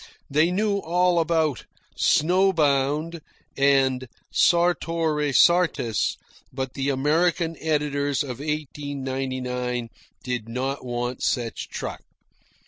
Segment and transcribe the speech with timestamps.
[0.31, 1.65] They knew all about
[1.95, 3.21] "Snow Bound"
[3.55, 6.17] and "Sartor Resartus";
[6.51, 9.89] but the American editors of 1899
[10.23, 12.01] did not want such truck.